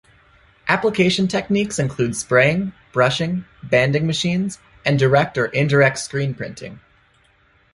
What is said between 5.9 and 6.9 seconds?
screen-printing.